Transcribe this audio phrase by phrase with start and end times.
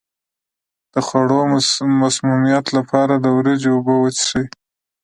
[0.93, 1.51] د خوړو د
[2.01, 4.45] مسمومیت لپاره د وریجو اوبه وڅښئ